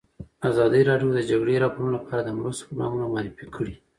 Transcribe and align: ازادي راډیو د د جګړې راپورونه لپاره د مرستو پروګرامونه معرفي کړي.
ازادي 0.49 0.81
راډیو 0.89 1.09
د 1.13 1.15
د 1.17 1.19
جګړې 1.29 1.61
راپورونه 1.63 1.93
لپاره 1.97 2.21
د 2.23 2.29
مرستو 2.39 2.63
پروګرامونه 2.67 3.03
معرفي 3.13 3.47
کړي. 3.55 3.75